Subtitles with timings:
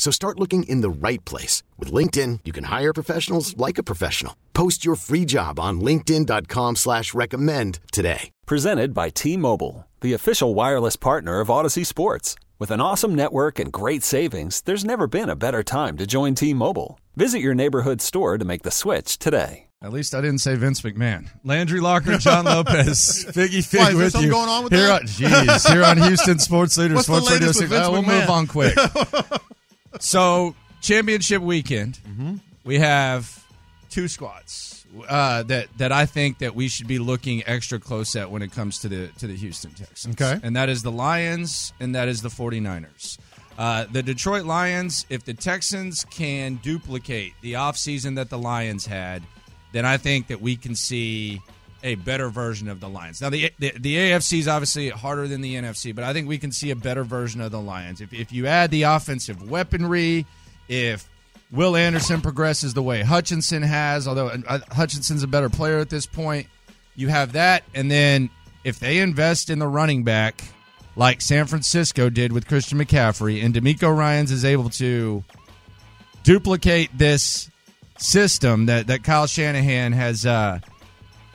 [0.00, 1.62] So start looking in the right place.
[1.78, 4.34] With LinkedIn, you can hire professionals like a professional.
[4.54, 8.30] Post your free job on linkedin.com slash recommend today.
[8.46, 12.34] Presented by T-Mobile, the official wireless partner of Audacy Sports.
[12.58, 16.34] With an awesome network and great savings, there's never been a better time to join
[16.34, 16.98] T-Mobile.
[17.14, 19.66] Visit your neighborhood store to make the switch today.
[19.82, 21.28] At least I didn't say Vince McMahon.
[21.44, 24.32] Landry Locker, John Lopez, Figgy Fig Why, is there with something you.
[24.32, 25.02] going on with here that?
[25.02, 27.68] On, geez, here on Houston Sports Leader, What's the Sports Radio 6.
[27.70, 28.74] Vince Uh, we'll move on quick.
[30.00, 32.36] so, championship weekend, Mm-hmm.
[32.64, 33.44] we have
[33.90, 38.30] two squads uh, that that I think that we should be looking extra close at
[38.30, 40.20] when it comes to the to the Houston Texans.
[40.20, 40.40] Okay.
[40.42, 43.18] and that is the Lions and that is the 49ers.
[43.58, 49.22] Uh, the Detroit Lions, if the Texans can duplicate the offseason that the Lions had,
[49.72, 51.40] then I think that we can see
[51.82, 53.20] a better version of the Lions.
[53.20, 56.38] Now, the, the the AFC is obviously harder than the NFC, but I think we
[56.38, 58.00] can see a better version of the Lions.
[58.00, 60.26] If, if you add the offensive weaponry,
[60.68, 61.08] if
[61.50, 66.06] Will Anderson progresses the way Hutchinson has, although uh, Hutchinson's a better player at this
[66.06, 66.46] point,
[66.94, 67.64] you have that.
[67.74, 68.30] And then
[68.62, 70.42] if they invest in the running back
[70.96, 75.24] like San Francisco did with Christian McCaffrey, and DeMeco Ryans is able to
[76.22, 77.50] duplicate this
[77.98, 80.60] system that, that Kyle Shanahan has uh,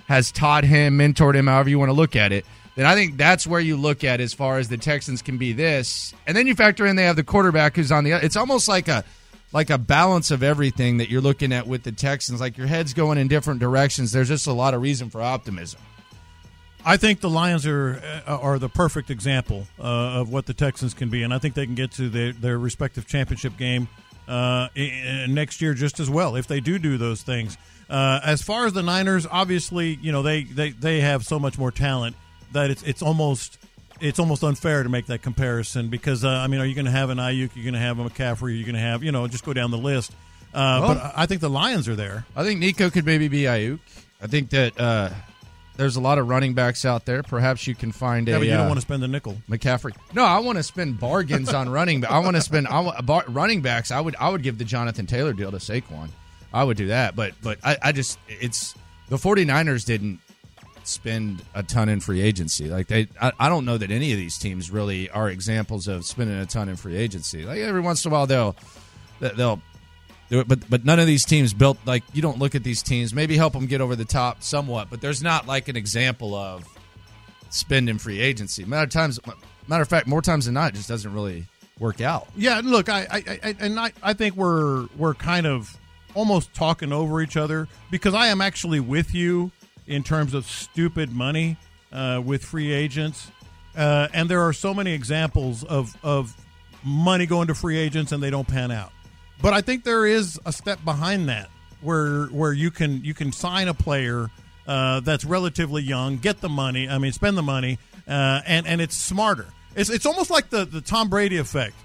[0.07, 3.17] has taught him, mentored him, however you want to look at it, then I think
[3.17, 6.13] that's where you look at as far as the Texans can be this.
[6.27, 8.87] And then you factor in they have the quarterback who's on the it's almost like
[8.87, 9.03] a
[9.53, 12.41] like a balance of everything that you're looking at with the Texans.
[12.41, 14.11] Like your head's going in different directions.
[14.11, 15.79] There's just a lot of reason for optimism.
[16.87, 20.93] I think the Lions are uh, are the perfect example uh, of what the Texans
[20.93, 23.87] can be, and I think they can get to their, their respective championship game
[24.27, 24.67] uh,
[25.27, 27.57] next year just as well if they do do those things.
[27.89, 31.57] Uh, as far as the Niners, obviously, you know they, they, they have so much
[31.57, 32.15] more talent
[32.51, 33.57] that it's it's almost
[34.01, 36.91] it's almost unfair to make that comparison because uh, I mean, are you going to
[36.91, 37.51] have an Aiyuk?
[37.55, 38.55] You're going to have a McCaffrey?
[38.55, 40.11] You're going to have you know just go down the list.
[40.53, 42.25] Uh, Well- but I- I think the Lions are there.
[42.35, 43.79] I think Nico could maybe be Aiyuk.
[44.21, 45.09] I think that uh,
[45.77, 47.21] there's a lot of running backs out there.
[47.23, 49.37] Perhaps you can find Yeah, a but you don't uh, want to spend the nickel.
[49.49, 49.95] McCaffrey.
[50.13, 52.01] No, I want to spend bargains on running.
[52.01, 53.91] But I want to spend I want, bar, running backs.
[53.91, 56.09] I would I would give the Jonathan Taylor deal to Saquon.
[56.53, 57.15] I would do that.
[57.15, 58.73] But but I, I just it's
[59.09, 60.19] the 49ers didn't
[60.83, 62.69] spend a ton in free agency.
[62.69, 66.05] Like they I, I don't know that any of these teams really are examples of
[66.05, 67.43] spending a ton in free agency.
[67.43, 68.55] Like every once in a while they'll
[69.19, 69.61] they'll
[70.29, 73.13] but but none of these teams built like you don't look at these teams.
[73.13, 76.65] Maybe help them get over the top somewhat, but there's not like an example of
[77.49, 78.65] spending free agency.
[78.65, 79.19] Matter of times,
[79.67, 81.45] matter of fact, more times than not, just doesn't really
[81.79, 82.27] work out.
[82.35, 85.75] Yeah, look, I, I, I and I, I think we're we're kind of
[86.13, 89.51] almost talking over each other because I am actually with you
[89.87, 91.57] in terms of stupid money
[91.91, 93.29] uh, with free agents,
[93.77, 96.35] uh, and there are so many examples of of
[96.83, 98.91] money going to free agents and they don't pan out.
[99.41, 101.49] But I think there is a step behind that
[101.81, 104.29] where where you can you can sign a player
[104.67, 106.89] uh, that's relatively young, get the money.
[106.89, 109.47] I mean, spend the money, uh, and and it's smarter.
[109.75, 111.75] It's it's almost like the the Tom Brady effect.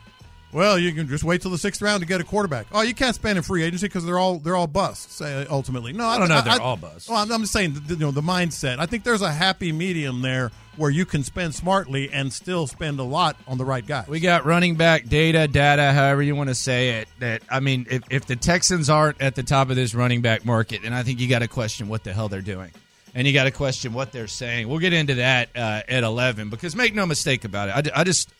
[0.53, 2.67] Well, you can just wait till the sixth round to get a quarterback.
[2.73, 5.93] Oh, you can't spend in free agency because they're all they're all busts uh, ultimately.
[5.93, 7.09] No, I don't know if they're all busts.
[7.09, 8.79] Well, I'm, I'm just saying, the, you know, the mindset.
[8.79, 12.99] I think there's a happy medium there where you can spend smartly and still spend
[12.99, 14.05] a lot on the right guy.
[14.09, 17.09] We got running back data, data, however you want to say it.
[17.21, 20.45] That I mean, if, if the Texans aren't at the top of this running back
[20.45, 22.73] market, and I think you got to question what the hell they're doing,
[23.15, 24.69] and you got to question what they're saying.
[24.69, 28.31] We'll get into that uh, at eleven because make no mistake about it, I just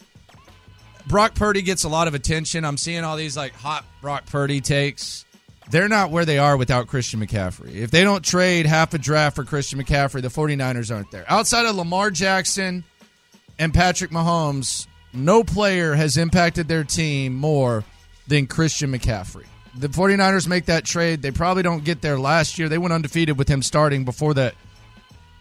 [1.11, 2.65] Brock Purdy gets a lot of attention.
[2.65, 5.25] I'm seeing all these like hot Brock Purdy takes.
[5.69, 7.75] They're not where they are without Christian McCaffrey.
[7.75, 11.25] If they don't trade half a draft for Christian McCaffrey, the 49ers aren't there.
[11.29, 12.85] Outside of Lamar Jackson
[13.59, 17.83] and Patrick Mahomes, no player has impacted their team more
[18.29, 19.47] than Christian McCaffrey.
[19.77, 21.23] The 49ers make that trade.
[21.23, 22.69] They probably don't get there last year.
[22.69, 24.55] They went undefeated with him starting before that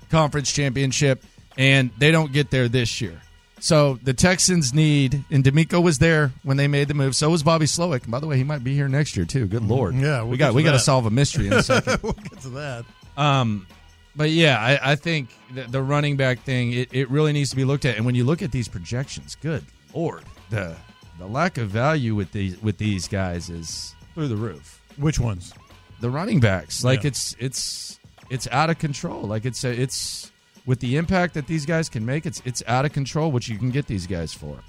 [0.09, 1.23] conference championship,
[1.59, 3.21] and they don't get there this year.
[3.61, 7.15] So the Texans need, and DeMeco was there when they made the move.
[7.15, 8.03] So was Bobby Slowik.
[8.03, 9.45] And by the way, he might be here next year too.
[9.47, 9.95] Good lord.
[9.95, 11.99] Yeah, we'll we got we got to solve a mystery in a second.
[12.01, 12.85] we'll get to that.
[13.17, 13.67] Um,
[14.15, 17.55] but yeah, I, I think the, the running back thing it, it really needs to
[17.55, 17.97] be looked at.
[17.97, 19.63] And when you look at these projections, good
[19.93, 20.75] lord, the
[21.17, 24.81] the lack of value with these with these guys is through the roof.
[24.97, 25.53] Which ones?
[26.01, 27.09] The running backs, like Yeah.
[27.09, 29.23] it's it's it's out of control.
[29.23, 30.31] Like it's a, it's
[30.69, 33.57] with the impact that these guys can make, it's it's out of control what you
[33.57, 34.59] can get these guys for.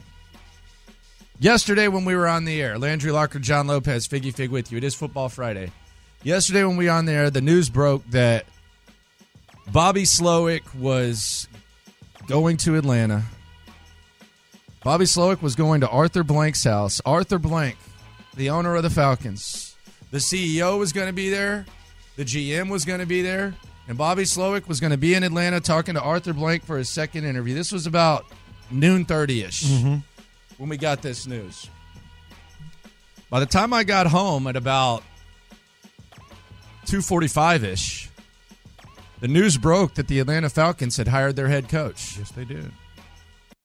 [1.38, 4.78] Yesterday when we were on the air, Landry Locker, John Lopez, Figgy Fig with you.
[4.78, 5.72] It is Football Friday.
[6.22, 8.46] Yesterday when we were on the air, the news broke that
[9.70, 11.46] Bobby Slowik was
[12.26, 13.24] going to Atlanta.
[14.82, 17.02] Bobby Slowik was going to Arthur Blank's house.
[17.04, 17.76] Arthur Blank,
[18.36, 19.76] the owner of the Falcons.
[20.12, 21.66] The CEO was going to be there.
[22.16, 23.54] The GM was going to be there.
[23.90, 26.88] And Bobby Slowik was going to be in Atlanta talking to Arthur Blank for his
[26.88, 27.56] second interview.
[27.56, 28.24] This was about
[28.70, 29.96] noon 30 ish mm-hmm.
[30.58, 31.68] when we got this news.
[33.30, 35.02] By the time I got home at about
[36.86, 38.08] 2:45 ish,
[39.18, 42.16] the news broke that the Atlanta Falcons had hired their head coach.
[42.16, 42.70] Yes, they did.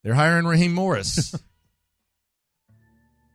[0.03, 1.35] They're hiring Raheem Morris.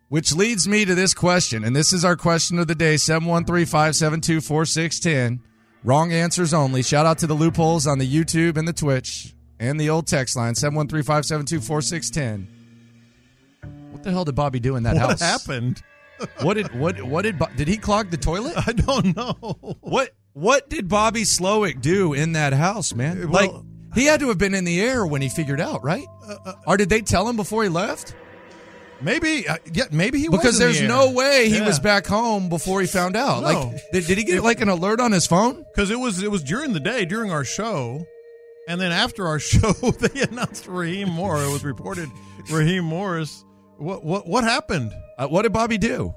[0.09, 3.65] Which leads me to this question, and this is our question of the day 713
[3.65, 5.50] 572 4610.
[5.83, 6.83] Wrong answers only.
[6.83, 10.37] Shout out to the loopholes on the YouTube and the Twitch and the old text
[10.37, 13.93] line 713 572 4610.
[13.93, 15.21] What the hell did Bobby do in that what house?
[15.21, 15.83] What happened?
[16.43, 18.55] What did what what did did he clog the toilet?
[18.67, 19.33] I don't know.
[19.81, 23.23] What what did Bobby Slowik do in that house, man?
[23.23, 23.51] Uh, like
[23.95, 26.07] he had to have been in the air when he figured out, right?
[26.27, 28.15] Uh, or did they tell him before he left?
[29.03, 31.67] Maybe, uh, yeah, maybe he was Because in there's the no way he Yeah.
[31.67, 33.43] was back home before he found out.
[33.43, 33.49] No.
[33.49, 35.65] Like, did, did he get like an alert on his phone?
[35.75, 38.05] because it was it was during the day during our show,
[38.69, 41.43] and then after our show they announced Raheem Moore.
[41.43, 42.09] It was reported
[42.51, 43.45] Raheem Morris.
[43.79, 44.93] What what what happened?
[45.19, 46.15] Uh, what did Bobby do?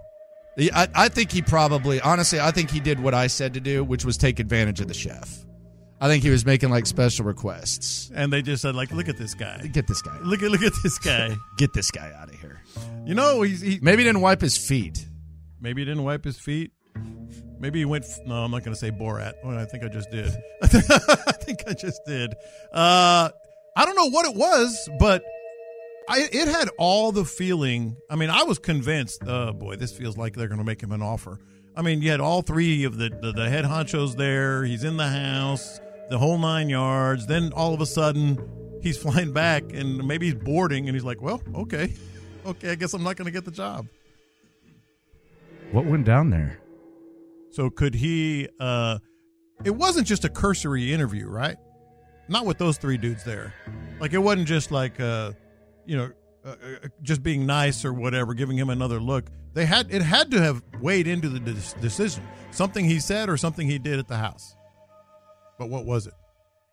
[0.59, 3.83] I, I think he probably, honestly, I think he did what I said to do,
[3.83, 5.43] which was take advantage of the chef.
[6.03, 8.11] I think he was making like special requests.
[8.13, 9.65] And they just said like, look at this guy.
[9.71, 10.17] Get this guy.
[10.19, 11.37] Look at look at this guy.
[11.57, 12.61] Get this guy out of here.
[13.05, 15.07] You know he's he Maybe he didn't wipe his feet.
[15.61, 16.71] maybe he didn't wipe his feet.
[17.57, 18.05] Maybe he went.
[18.25, 19.35] No, I'm not going to say Borat.
[19.45, 20.29] Well, I think I just did.
[20.61, 22.33] I think I just did.
[22.73, 23.29] Uh,
[23.77, 25.23] I don't know what it was, but
[26.09, 27.95] I it had all the feeling.
[28.09, 29.21] I mean, I was convinced.
[29.25, 31.39] Oh boy, this feels like they're going to make him an offer.
[31.75, 34.63] I mean, you had all three of the, the the head honchos there.
[34.65, 35.79] He's in the house,
[36.09, 37.25] the whole nine yards.
[37.27, 38.37] Then all of a sudden,
[38.81, 41.93] he's flying back, and maybe he's boarding, and he's like, "Well, okay,
[42.45, 43.87] okay, I guess I'm not going to get the job."
[45.71, 46.59] What went down there?
[47.51, 48.47] So could he?
[48.59, 48.99] uh
[49.63, 51.57] It wasn't just a cursory interview, right?
[52.27, 53.53] Not with those three dudes there.
[53.99, 55.33] Like it wasn't just like, uh
[55.85, 56.11] you know,
[56.45, 59.25] uh, uh, just being nice or whatever, giving him another look.
[59.53, 62.23] They had it had to have weighed into the de- decision.
[62.51, 64.55] Something he said or something he did at the house.
[65.57, 66.13] But what was it?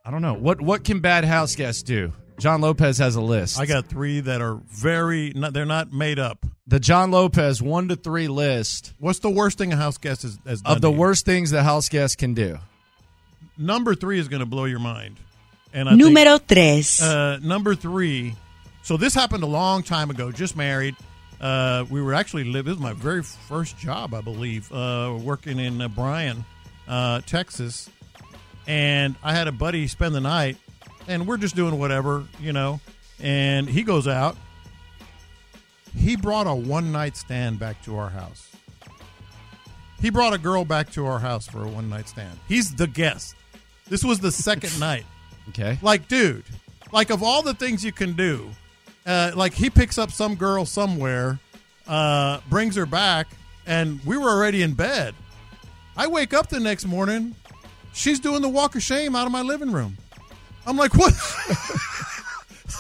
[0.05, 0.35] I don't know.
[0.35, 2.13] What what can bad house guests do?
[2.39, 3.61] John Lopez has a list.
[3.61, 5.33] I got three that are very.
[5.37, 6.47] Not, they're not made up.
[6.67, 10.39] the John Lopez one to three list What's the worst thing a house guest has,
[10.47, 10.99] has done of the to you?
[11.01, 12.59] worst things the house guest can do.
[13.59, 15.17] Number three is going to blow your mind.
[15.73, 17.07] And I think- Número 3.
[17.07, 18.35] Uh, number three.
[18.83, 20.33] So this happened a long time ago.
[20.33, 20.97] Just married.
[21.41, 22.65] Uh, we were actually live.
[22.65, 26.45] This was my very first job, I believe, uh, working in uh, Bryan,
[26.89, 27.89] uh, Texas.
[28.67, 30.57] And I had a buddy spend the night,
[31.09, 32.81] and we're just doing whatever, you know.
[33.19, 34.37] And he goes out.
[35.97, 38.49] He brought a one night stand back to our house.
[40.01, 42.39] He brought a girl back to our house for a one night stand.
[42.49, 43.35] He's the guest.
[43.89, 45.05] This was the second night.
[45.51, 45.79] Okay.
[45.83, 46.45] Like, dude,
[46.93, 48.49] like of all the things you can do,
[49.05, 51.39] uh, like he picks up some girl somewhere,
[51.87, 53.29] uh, brings her back,
[53.67, 55.15] and we were already in bed.
[55.97, 57.35] I wake up the next morning,
[57.93, 59.97] she's doing the walk of shame out of my living room.
[60.67, 61.13] I'm like, what?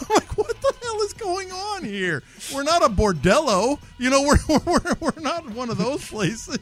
[0.00, 2.22] I'm like, what the hell is going on here?
[2.54, 4.22] We're not a bordello, you know.
[4.48, 6.58] We're we're we're not one of those places.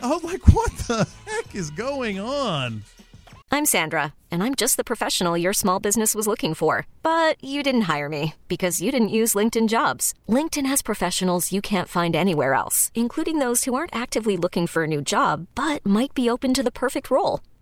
[0.00, 2.82] I was like, what the heck is going on?
[3.54, 6.86] I'm Sandra, and I'm just the professional your small business was looking for.
[7.02, 10.14] But you didn't hire me because you didn't use LinkedIn jobs.
[10.26, 14.84] LinkedIn has professionals you can't find anywhere else, including those who aren't actively looking for
[14.84, 17.40] a new job but might be open to the perfect role,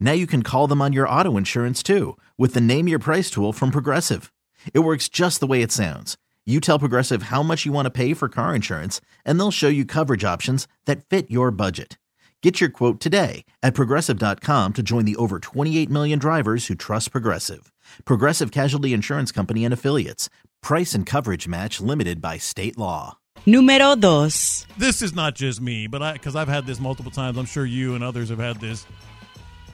[0.00, 3.30] Now you can call them on your auto insurance too with the Name Your Price
[3.30, 4.32] tool from Progressive.
[4.72, 6.16] It works just the way it sounds.
[6.46, 9.68] You tell Progressive how much you want to pay for car insurance, and they'll show
[9.68, 11.98] you coverage options that fit your budget.
[12.42, 17.10] Get your quote today at progressive.com to join the over 28 million drivers who trust
[17.10, 17.72] Progressive.
[18.04, 20.30] Progressive Casualty Insurance Company and Affiliates.
[20.62, 23.18] Price and coverage match limited by state law.
[23.46, 24.66] Número dos.
[24.76, 27.38] This is not just me, but I because I've had this multiple times.
[27.38, 28.84] I'm sure you and others have had this.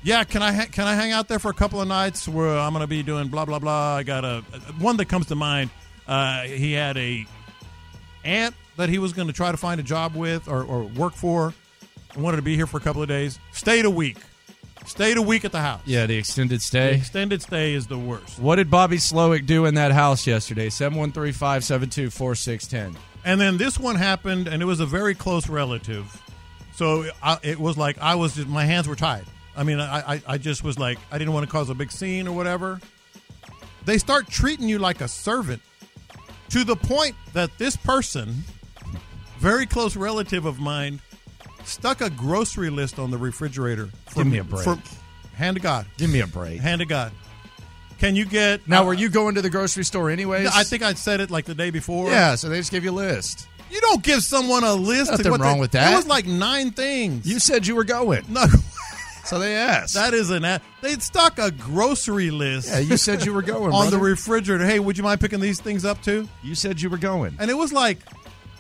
[0.03, 2.59] Yeah, can I ha- can I hang out there for a couple of nights where
[2.59, 3.97] I'm going to be doing blah blah blah?
[3.97, 4.41] I got a
[4.79, 5.71] one that comes to mind.
[6.07, 7.25] Uh, he had a
[8.25, 11.15] aunt that he was going to try to find a job with or, or work
[11.15, 11.55] for.
[12.17, 13.39] wanted to be here for a couple of days.
[13.53, 14.19] Stayed a week.
[14.87, 15.81] Stayed a week at the house.
[15.85, 16.91] Yeah, the extended stay.
[16.91, 18.41] The extended stay is the worst.
[18.41, 20.71] What did Bobby Slowik do in that house yesterday?
[20.71, 23.01] 713 572 4610.
[23.25, 26.21] And then this one happened, and it was a very close relative.
[26.75, 29.25] So I, it was like I was just my hands were tied.
[29.57, 31.93] I mean, I, I I just was like I didn't want to cause a big
[31.93, 32.81] scene or whatever.
[33.85, 35.61] They start treating you like a servant
[36.51, 38.45] to the point that this person,
[39.39, 41.01] very close relative of mine,
[41.65, 43.89] stuck a grocery list on the refrigerator.
[44.15, 44.65] Give me a break.
[44.65, 44.79] For,
[45.35, 45.87] hand to God.
[45.97, 46.61] Give me a break.
[46.61, 47.13] Hand to God.
[47.99, 50.49] Can you get Now, uh, were you going to the grocery store anyways?
[50.49, 52.11] I think I said it like the day before.
[52.11, 53.49] Yeah, so they just gave you a list.
[53.71, 55.13] You don't give someone a list.
[55.13, 55.93] Nothing wrong they- with that.
[55.93, 57.27] It was like nine things.
[57.27, 58.25] You said you were going.
[58.29, 58.45] no,
[59.25, 59.95] So they asked.
[59.95, 60.43] that is an.
[60.81, 63.73] They stuck a grocery list yeah, you said you were going.
[63.73, 64.65] on the refrigerator.
[64.65, 66.29] Hey, would you mind picking these things up too?
[66.43, 67.37] You said you were going.
[67.39, 67.99] And it was like,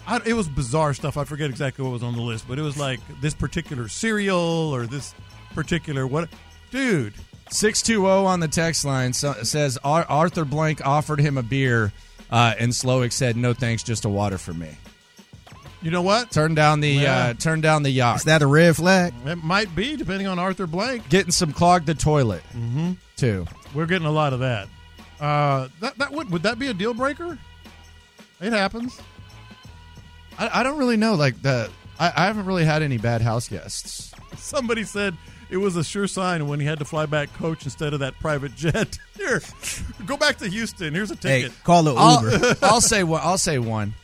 [0.07, 1.16] I, it was bizarre stuff.
[1.16, 4.37] I forget exactly what was on the list, but it was like this particular cereal
[4.37, 5.14] or this
[5.54, 6.28] particular what,
[6.71, 7.14] dude.
[7.50, 11.92] 620 on the text line so, says Arthur Blank offered him a beer,
[12.31, 14.71] uh, and Slowik said, no thanks, just a water for me.
[15.83, 16.31] You know what?
[16.31, 17.17] Turn down the Yeah.
[17.17, 18.17] uh, turn down the yacht.
[18.17, 19.12] Is that a red flag?
[19.27, 21.09] It might be depending on Arthur Blank.
[21.09, 22.93] Getting some clogged the toilet, mm-hmm.
[23.17, 23.47] too.
[23.75, 24.69] We're getting a lot of that.
[25.21, 27.39] Uh, that that would would that be a deal breaker?
[28.41, 29.01] It happens.
[30.39, 31.15] I, I don't really know.
[31.15, 34.12] Like the, I, I haven't really had any bad house guests.
[34.37, 35.17] Somebody said
[35.51, 38.15] it was a sure sign when he had to fly back coach instead of that
[38.21, 38.99] private jet.
[39.17, 39.41] Here,
[40.07, 40.95] go back to Houston.
[40.95, 41.31] Here's a ticket.
[41.31, 41.65] Hey, ticket.
[41.65, 42.57] call it I'll, Uber.
[42.62, 43.21] I'll say one.
[43.23, 43.95] I'll say one.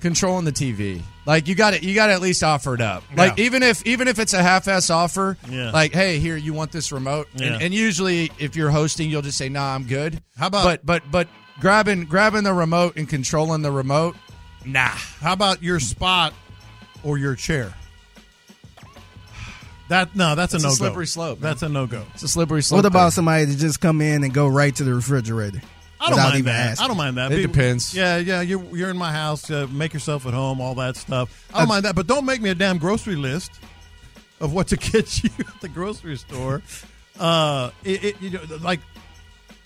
[0.00, 3.02] Controlling the TV, like you got it, You got to at least offer it up.
[3.16, 3.44] Like Yeah.
[3.46, 5.70] even if even if it's a half-ass offer, Yeah.
[5.70, 7.54] like hey, here you want this remote, Yeah.
[7.54, 10.20] and, and usually if you're hosting, you'll just say nah, I'm good.
[10.36, 11.28] How about- but but but
[11.60, 14.16] grabbing grabbing the remote and controlling the remote,
[14.66, 14.88] nah.
[14.88, 16.34] How about your spot
[17.02, 17.72] or your chair?
[19.88, 20.74] That no, that's a It's a no go.
[20.76, 21.50] slippery slope, man.
[21.50, 22.04] That's a no go.
[22.14, 22.78] It's a slippery slope.
[22.78, 23.10] What about there.
[23.12, 25.62] somebody that just come in and go right to the refrigerator?
[26.00, 26.70] I don't mind that.
[26.70, 26.84] asking?
[26.84, 27.32] I don't mind that.
[27.32, 27.94] It Be- depends.
[27.94, 28.40] Yeah, yeah.
[28.40, 29.50] You're you're in my house.
[29.50, 30.60] Uh, make yourself at home.
[30.60, 31.46] All that stuff.
[31.54, 31.94] I don't mind that.
[31.94, 33.52] But don't make me a damn grocery list
[34.40, 36.62] of what to get you at the grocery store.
[37.18, 38.80] Uh, it, it you know, like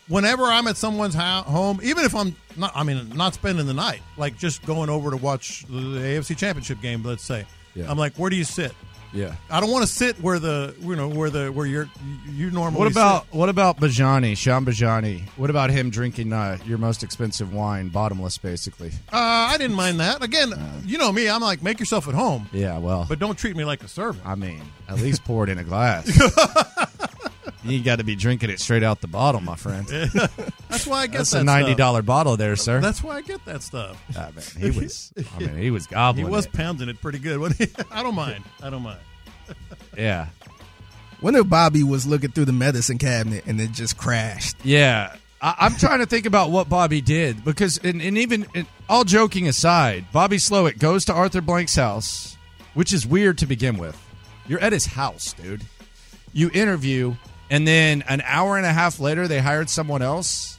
[0.08, 3.74] whenever I'm at someone's ho- home, even if I'm not, I mean, not spending the
[3.74, 7.02] night, like just going over to watch the AFC Championship game.
[7.02, 7.46] Let's say.
[7.74, 7.90] Yeah.
[7.90, 8.72] I'm like, where do you sit?
[9.12, 9.34] Yeah.
[9.50, 11.88] I don't want to sit where the you know where the where you're
[12.28, 12.78] you normally.
[12.78, 13.34] What about sit.
[13.34, 15.28] what about Bajani, Sean Bajani?
[15.36, 18.90] What about him drinking uh, your most expensive wine, bottomless, basically?
[19.12, 19.16] Uh,
[19.50, 20.22] I didn't mind that.
[20.22, 20.52] Again,
[20.84, 21.28] you know me.
[21.28, 24.24] I'm like, make yourself at home, Yeah, well, but don't treat me like a servant.
[24.26, 26.06] I mean, at least pour it in a glass.
[27.64, 29.86] you got to be drinking it straight out the bottle, my friend.
[30.68, 31.78] That's why I get That's that a ninety stuff.
[31.78, 32.80] dollar bottle there, sir.
[32.80, 34.02] That's why I get that stuff.
[34.16, 35.12] Ah, man, he was.
[35.36, 36.16] I mean, he was gobbling.
[36.18, 36.30] He gobbling.
[36.36, 36.52] was it.
[36.52, 37.38] pounding it pretty good.
[37.38, 37.84] wasn't he?
[37.90, 38.44] I don't mind.
[38.62, 39.00] I don't mind.
[39.96, 40.28] Yeah,
[41.20, 44.56] When if Bobby was looking through the medicine cabinet and it just crashed?
[44.64, 45.16] yeah.
[45.42, 49.04] I, I'm trying to think about what Bobby did because, and, and even and all
[49.04, 52.36] joking aside, Bobby Slowik goes to Arthur Blank's house,
[52.74, 53.98] which is weird to begin with.
[54.46, 55.62] You're at his house, dude.
[56.34, 57.14] You interview,
[57.50, 60.56] and then an hour and a half later, they hired someone else.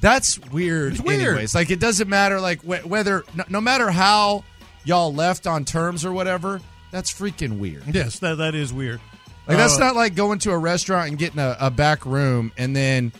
[0.00, 0.92] That's weird.
[0.94, 1.20] It's weird.
[1.22, 4.44] Anyways, like it doesn't matter, like wh- whether no, no matter how
[4.84, 6.60] y'all left on terms or whatever.
[6.92, 7.82] That's freaking weird.
[7.92, 9.00] Yes, that that is weird.
[9.46, 12.52] Like that's Uh, not like going to a restaurant and getting a, a back room
[12.56, 13.12] and then,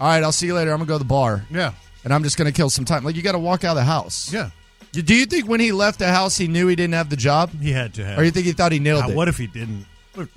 [0.00, 0.72] all right, I'll see you later.
[0.72, 1.72] I'm gonna go to the bar Yeah,
[2.04, 3.04] and I'm just gonna kill some time.
[3.04, 4.32] Like you got to walk out of the house.
[4.32, 4.50] yeah.
[4.92, 7.50] Do you think when he left the house he knew he didn't have the job,
[7.60, 8.18] He had to have.
[8.18, 9.16] or you think he thought he nailed Ah, it?
[9.16, 9.86] What if he didn't?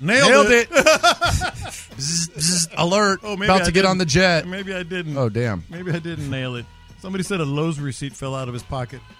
[0.00, 0.68] nailed it.
[0.72, 1.54] it?
[2.38, 3.20] Bzz, bzz, alert!
[3.22, 4.46] Oh, maybe about I to get on the jet.
[4.46, 5.16] Maybe I didn't.
[5.16, 5.64] Oh damn!
[5.68, 6.66] Maybe I didn't nail it.
[7.00, 9.00] Somebody said a Lowe's receipt fell out of his pocket.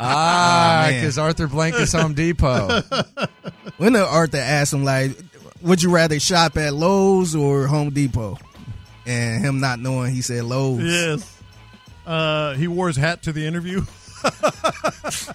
[0.00, 1.00] Ah, man.
[1.00, 2.80] because Arthur Blank is Home Depot.
[3.76, 5.12] When the Arthur asked him like,
[5.62, 8.38] "Would you rather shop at Lowe's or Home Depot?"
[9.06, 10.82] and him not knowing, he said Lowe's.
[10.82, 11.42] Yes.
[12.06, 13.82] Uh, he wore his hat to the interview.
[14.22, 15.34] that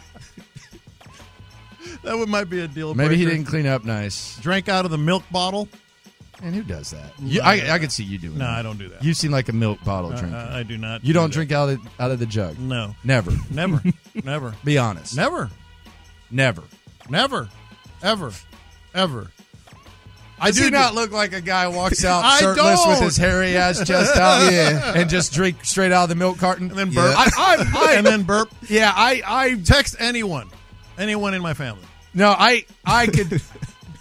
[2.06, 2.94] would might be a deal.
[2.94, 4.38] Maybe he didn't clean up nice.
[4.40, 5.68] drank out of the milk bottle.
[6.44, 7.14] And who does that?
[7.22, 8.38] You, I, I could see you doing.
[8.38, 8.60] No, that.
[8.60, 9.02] I don't do that.
[9.04, 10.36] You seem like a milk bottle Uh, drinker.
[10.36, 11.02] I, I do not.
[11.02, 11.34] you do don't that.
[11.34, 12.60] drink out of out of the jug.
[12.60, 13.32] No, Never.
[13.50, 13.82] never,
[14.24, 15.16] never, Be honest.
[15.16, 15.50] never,
[16.30, 16.64] Never.
[17.10, 17.48] never,
[18.02, 18.32] ever,
[18.94, 19.32] ever.
[20.40, 23.16] I Does do he not do- look like a guy walks out shirtless with his
[23.18, 26.78] hairy ass chest out, yeah, and just drink straight out of the milk carton and
[26.78, 27.16] then burp.
[27.18, 28.50] I, I, I, and then burp.
[28.68, 30.50] yeah, I, I Text anyone,
[30.98, 31.84] anyone in my family.
[32.14, 33.42] No, I I could.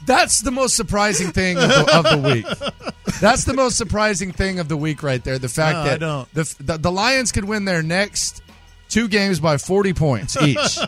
[0.06, 3.14] That's the most surprising thing of the, of the week.
[3.21, 5.38] That's the most surprising thing of the week, right there.
[5.38, 6.35] The fact No, that.
[6.35, 8.42] The, the the Lions could win their next
[8.88, 10.78] two games by forty points each,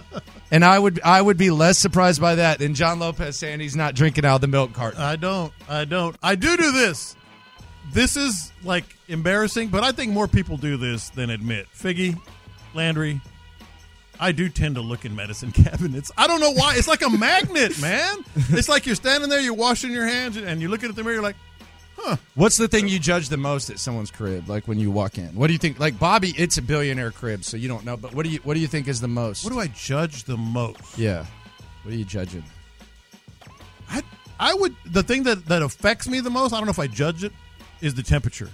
[0.50, 3.76] and I would I would be less surprised by that than John Lopez saying he's
[3.76, 5.00] not drinking out of the milk carton.
[5.00, 5.52] I don't.
[5.68, 6.16] I don't.
[6.23, 7.14] I do do this.
[7.92, 11.66] This is like embarrassing, but I think more people do this than admit.
[11.76, 12.18] Figgy,
[12.75, 13.21] Landry,
[14.21, 16.11] I do tend to look in medicine cabinets.
[16.16, 16.75] I don't know why.
[16.76, 18.25] It's like a magnet, man.
[18.50, 21.14] It's like you're standing there, you're washing your hands, and you're looking at the mirror,
[21.14, 21.37] you're like,
[21.97, 22.16] huh.
[22.35, 24.49] What's the thing you judge the most at someone's crib?
[24.49, 25.78] Like when you walk in, what do you think?
[25.78, 27.97] Like Bobby, it's a billionaire crib, so you don't know.
[27.97, 29.44] But what do you what do you think is the most?
[29.44, 30.99] what do I judge the most?
[30.99, 31.26] yeah,
[31.83, 32.44] what are you judging?
[33.88, 34.02] I,
[34.40, 36.87] I would, the thing that, that affects me the most, I don't know if I
[36.87, 37.33] judge it,
[37.80, 38.49] is the temperature.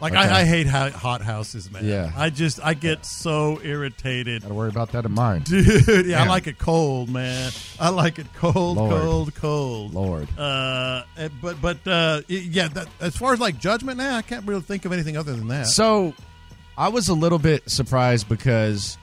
[0.00, 0.20] Like, Okay.
[0.22, 1.84] I, I hate ho- hot houses, man.
[1.84, 2.12] Yeah.
[2.16, 4.42] I just, I get so irritated.
[4.42, 5.40] Got to worry about that in mine.
[5.44, 7.50] Dude, yeah, I like it cold, man.
[7.80, 8.90] I like it cold, Lord.
[9.02, 9.94] cold, cold.
[9.94, 10.28] Lord.
[10.38, 14.46] Uh, eh, but but uh, yeah, that, as far as like judgment, now I can't
[14.46, 15.66] really think of anything other than that.
[15.66, 16.12] So,
[16.76, 18.98] I was a little bit surprised because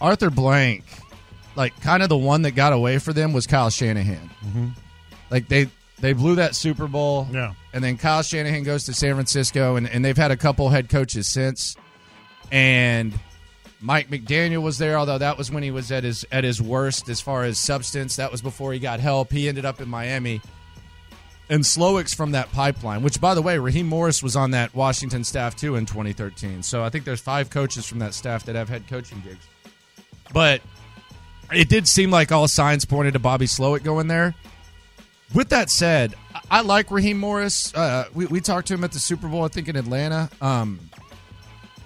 [0.00, 0.84] Arthur Blank,
[1.56, 4.30] like kind of the one that got away for them was Kyle Shanahan.
[4.46, 4.68] Mm-hmm.
[5.30, 7.54] Like they they blew that Super Bowl, Yeah.
[7.72, 10.88] And then Kyle Shanahan goes to San Francisco, and, and they've had a couple head
[10.88, 11.76] coaches since,
[12.50, 13.12] and.
[13.84, 17.08] Mike McDaniel was there, although that was when he was at his at his worst
[17.08, 18.14] as far as substance.
[18.14, 19.32] That was before he got help.
[19.32, 20.40] He ended up in Miami.
[21.52, 25.24] And Slowik's from that pipeline, which, by the way, Raheem Morris was on that Washington
[25.24, 26.62] staff too in 2013.
[26.62, 29.46] So I think there's five coaches from that staff that have head coaching gigs.
[30.32, 30.62] But
[31.52, 34.34] it did seem like all signs pointed to Bobby Slowik going there.
[35.34, 36.14] With that said,
[36.50, 37.74] I like Raheem Morris.
[37.74, 40.28] Uh, we, we talked to him at the Super Bowl, I think, in Atlanta.
[40.40, 40.78] Um,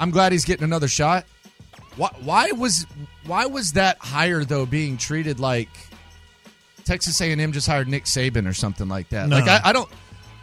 [0.01, 1.25] I'm glad he's getting another shot.
[1.97, 2.87] Why, why was
[3.27, 5.71] why was that hire though being treated like
[6.85, 9.29] Texas A&M just hired Nick Saban or something like that?
[9.29, 9.37] No.
[9.39, 9.89] Like I, I don't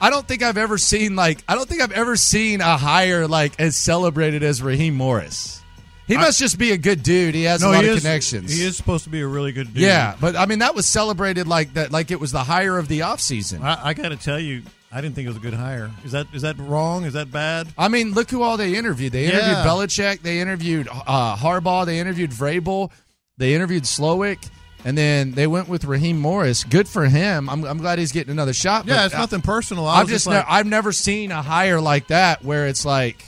[0.02, 3.28] I don't think I've ever seen like I don't think I've ever seen a hire
[3.28, 5.63] like as celebrated as Raheem Morris.
[6.08, 7.34] He must just be a good dude.
[7.34, 8.56] He has a lot of is, connections.
[8.56, 9.84] He is supposed to be a really good dude.
[9.84, 12.88] Yeah, but I mean that was celebrated like that like it was the hire of
[12.88, 13.62] the offseason.
[13.62, 15.90] I, I got to tell you, I didn't think it was a good hire.
[16.04, 17.06] Is that is that wrong?
[17.06, 17.68] Is that bad?
[17.78, 19.14] I mean, look who all they interviewed.
[19.14, 19.66] They interviewed Yeah.
[19.66, 20.22] Belichick.
[20.22, 21.86] They interviewed uh, Harbaugh.
[21.86, 22.92] They interviewed Vrabel.
[23.38, 24.50] They interviewed Slowik.
[24.86, 26.66] And then they went with Raheem Morris.
[26.66, 27.50] Good for him.
[27.50, 28.86] I'm, I'm glad he's getting another shot.
[28.86, 29.88] Yeah, it's nothing personal.
[29.88, 32.68] I've I was just, just like, ne- I've never seen a hire like that where
[32.68, 33.24] it's like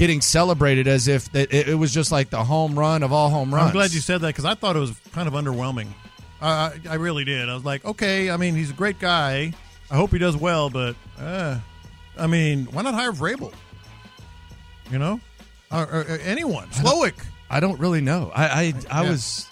[0.00, 3.54] getting celebrated as if it, it was just like the home run of all home
[3.54, 3.66] runs.
[3.68, 5.88] I'm glad you said that because I thought it was kind of underwhelming.
[6.40, 7.50] I, I I really did.
[7.50, 9.52] I was like, okay, I mean, he's a great guy.
[9.90, 11.58] I hope he does well, but uh,
[12.16, 13.52] I mean, why not hire Vrabel?
[14.90, 15.20] You know,
[15.70, 17.22] or, or, or anyone, Slowik.
[17.50, 18.32] I don't really know.
[18.34, 19.10] I I, I Yeah.
[19.10, 19.46] was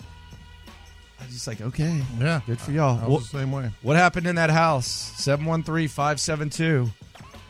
[1.21, 2.99] I was just like, okay, Yeah, good for y'all.
[3.05, 3.71] I the same way.
[3.83, 4.87] What happened in that house?
[4.87, 6.91] 713 572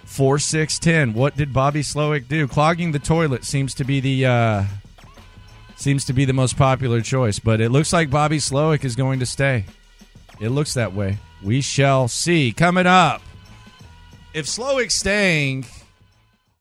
[0.08, 1.12] 4610.
[1.12, 2.48] What did Bobby Slowik do?
[2.48, 4.64] Clogging the toilet seems to be the uh,
[5.76, 9.20] seems to be the most popular choice, but it looks like Bobby Slowik is going
[9.20, 9.64] to stay.
[10.40, 11.18] It looks that way.
[11.42, 12.52] We shall see.
[12.52, 13.22] Coming up.
[14.34, 15.66] If Slowik's staying,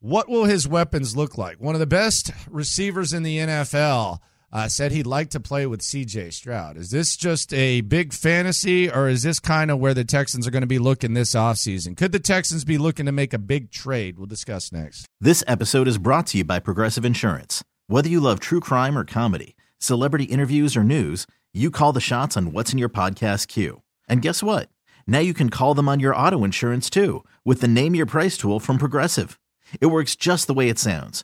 [0.02, 1.60] what will his weapons look like?
[1.60, 4.20] One of the best receivers in the NFL
[4.52, 6.78] uh, said he'd like to play with CJ Stroud.
[6.78, 10.52] Is this just a big fantasy, or is this kind of where the Texans are
[10.52, 11.98] going to be looking this offseason?
[11.98, 14.18] Could the Texans be looking to make a big trade?
[14.18, 15.06] We'll discuss next.
[15.20, 17.64] This episode is brought to you by Progressive Insurance.
[17.88, 22.38] Whether you love true crime or comedy, celebrity interviews or news, you call the shots
[22.38, 23.82] on what's in your podcast queue.
[24.08, 24.70] And guess what?
[25.06, 28.38] Now you can call them on your auto insurance too with the Name Your Price
[28.38, 29.40] tool from Progressive.
[29.82, 31.24] It works just the way it sounds.